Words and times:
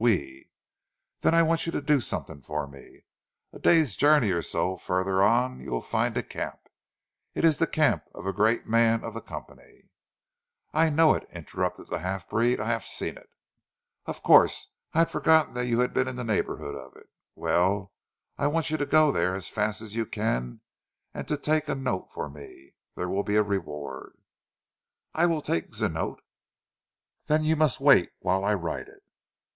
"Oui!" 0.00 0.48
"Then 1.18 1.34
I 1.34 1.42
want 1.42 1.66
you 1.66 1.72
to 1.72 1.80
do 1.82 1.98
something 2.00 2.42
for 2.42 2.68
me. 2.68 3.00
A 3.52 3.58
day's 3.58 3.96
journey 3.96 4.30
or 4.30 4.40
so 4.40 4.76
further 4.76 5.20
on 5.20 5.58
you 5.60 5.72
will 5.72 5.82
find 5.82 6.16
a 6.16 6.22
camp, 6.22 6.68
it 7.34 7.44
is 7.44 7.58
the 7.58 7.66
camp 7.66 8.04
of 8.14 8.24
a 8.24 8.32
great 8.32 8.68
man 8.68 9.02
of 9.02 9.14
the 9.14 9.20
Company" 9.20 9.88
"I 10.82 10.90
know 10.90 11.14
it," 11.14 11.28
interrupted 11.32 11.88
the 11.88 11.98
half 11.98 12.28
breed, 12.28 12.60
"I 12.60 12.66
haf 12.68 12.84
seen 12.84 13.16
it." 13.18 13.30
"Of 14.06 14.22
course, 14.22 14.68
I 14.94 15.00
had 15.00 15.10
forgotten 15.10 15.66
you 15.66 15.80
had 15.80 15.92
been 15.92 16.06
in 16.06 16.14
the 16.14 16.22
neighbourhood 16.22 16.76
of 16.76 16.94
it! 16.94 17.10
Well, 17.34 17.90
I 18.38 18.46
want 18.46 18.70
you 18.70 18.76
to 18.76 18.86
go 18.86 19.10
there 19.10 19.34
as 19.34 19.48
fast 19.48 19.80
as 19.82 19.96
you 19.96 20.06
can 20.06 20.60
and 21.12 21.26
to 21.26 21.36
take 21.36 21.68
a 21.68 21.74
note 21.74 22.12
for 22.12 22.28
me. 22.30 22.74
There 22.94 23.08
will 23.08 23.24
be 23.24 23.34
a 23.34 23.42
reward." 23.42 24.12
"I 25.14 25.26
will 25.26 25.42
take 25.42 25.74
zee 25.74 25.88
note." 25.88 26.22
"Then 27.26 27.42
you 27.42 27.56
must 27.56 27.80
wait 27.80 28.12
whilst 28.20 28.44
I 28.46 28.54
write 28.54 28.86
it." 28.86 29.02